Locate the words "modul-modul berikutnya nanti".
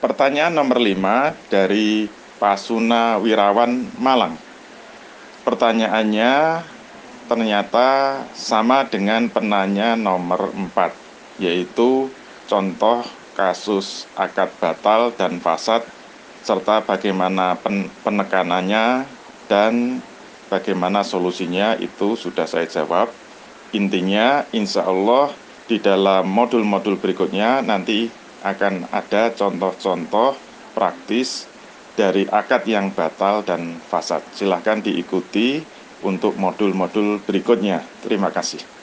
26.24-28.08